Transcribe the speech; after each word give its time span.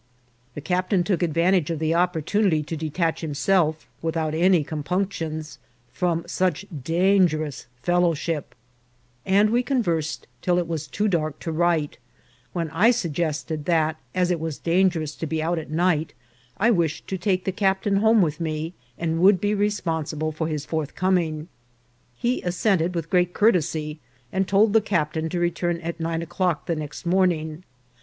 The 0.55 0.61
captain 0.61 1.03
took 1.03 1.21
advantage 1.21 1.69
of 1.69 1.77
the 1.77 1.93
opportunity 1.93 2.63
to 2.63 2.75
de 2.75 2.89
tach 2.89 3.19
himself, 3.19 3.87
without 4.01 4.33
any 4.33 4.63
compunctions, 4.63 5.59
from 5.93 6.23
such 6.27 6.65
dan 6.83 7.27
gerous 7.27 7.67
fellowship, 7.83 8.55
and 9.27 9.51
we 9.51 9.61
conversed 9.61 10.25
till 10.41 10.57
it 10.57 10.67
was 10.67 10.87
too 10.87 11.07
dark 11.07 11.37
to 11.41 11.51
write, 11.51 11.99
when 12.51 12.71
I 12.71 12.89
suggested 12.89 13.65
that, 13.65 13.95
as 14.15 14.31
it 14.31 14.39
was 14.39 14.57
dangerous 14.57 15.13
to 15.17 15.27
be 15.27 15.39
out 15.39 15.59
at 15.59 15.69
night, 15.69 16.15
I 16.57 16.71
wished 16.71 17.07
to 17.09 17.17
take 17.19 17.43
the 17.45 17.51
captain 17.51 17.97
home 17.97 18.23
with 18.23 18.39
me, 18.39 18.73
and 18.97 19.19
would 19.19 19.39
be 19.39 19.53
responsible 19.53 20.31
for 20.31 20.47
his 20.47 20.65
forthcoming. 20.65 21.47
He 22.17 22.41
assented 22.41 22.95
with 22.95 23.11
great 23.11 23.35
courtesy, 23.35 23.99
and 24.33 24.47
told 24.47 24.73
the 24.73 24.81
captain 24.81 25.29
to 25.29 25.37
return 25.39 25.77
at 25.81 25.99
nine 25.99 26.23
o'clock 26.23 26.65
the 26.65 26.75
next 26.75 27.05
morning. 27.05 27.63